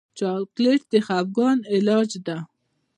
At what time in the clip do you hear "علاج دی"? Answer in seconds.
1.73-2.37